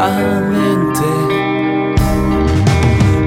[0.00, 1.04] Silenziosamente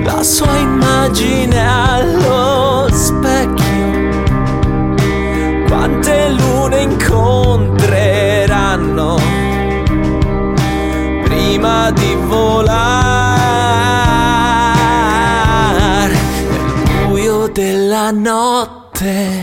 [0.03, 4.11] la sua immagine allo specchio.
[5.67, 9.19] Quante lune incontreranno
[11.23, 13.01] prima di volare
[16.49, 19.41] nel buio della notte?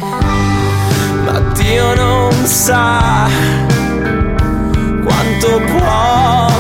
[1.25, 3.29] Ma Dio non sa
[5.03, 6.60] quanto può